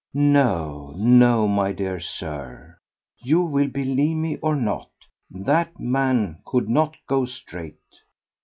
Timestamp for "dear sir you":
1.71-3.41